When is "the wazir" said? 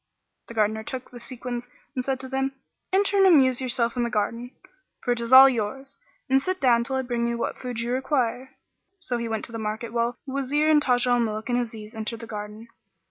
10.25-10.71